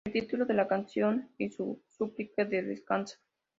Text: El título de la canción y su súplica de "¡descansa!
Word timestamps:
El 0.03 0.13
título 0.13 0.45
de 0.47 0.55
la 0.55 0.65
canción 0.67 1.29
y 1.37 1.49
su 1.51 1.79
súplica 1.87 2.43
de 2.43 2.63
"¡descansa! 2.63 3.19